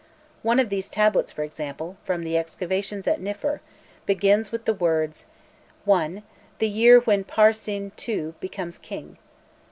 One 0.41 0.59
of 0.59 0.69
these 0.69 0.89
tablets, 0.89 1.31
for 1.31 1.43
example, 1.43 1.95
from 2.03 2.23
the 2.23 2.35
excavations 2.35 3.07
at 3.07 3.21
Niffer, 3.21 3.59
begins 4.07 4.51
with 4.51 4.65
the 4.65 4.73
words: 4.73 5.25
(1) 5.85 6.23
"The 6.57 6.69
year 6.69 7.01
when 7.01 7.23
Par 7.23 7.53
Sin 7.53 7.91
(II.) 8.09 8.33
becomes 8.39 8.79
king. 8.79 9.19